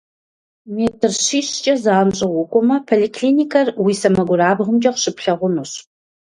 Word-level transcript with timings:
Метр 0.75 1.11
щищкӏэ 1.25 1.73
занщӏэу 1.83 2.33
укӏуэмэ, 2.41 2.77
поликлиникэр 2.87 3.67
уи 3.83 3.93
сэмэгурабгъумкӏэ 4.01 4.91
къыщыплъагъунущ. 4.93 5.71